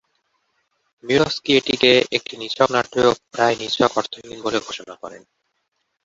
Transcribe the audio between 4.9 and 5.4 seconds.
করেন।